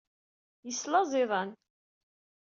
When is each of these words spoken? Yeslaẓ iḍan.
Yeslaẓ 0.67 1.11
iḍan. 1.21 1.49